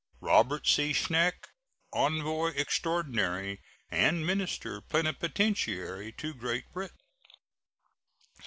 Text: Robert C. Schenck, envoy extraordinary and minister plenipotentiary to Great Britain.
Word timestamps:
Robert 0.19 0.65
C. 0.65 0.93
Schenck, 0.93 1.49
envoy 1.93 2.53
extraordinary 2.55 3.59
and 3.91 4.25
minister 4.25 4.81
plenipotentiary 4.81 6.11
to 6.13 6.33
Great 6.33 6.71
Britain. 6.73 6.97